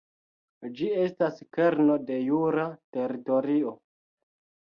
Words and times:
Ĝi 0.77 0.87
estas 1.01 1.35
kerno 1.57 1.99
de 2.07 2.17
jura 2.29 2.65
teritorio. 2.97 3.77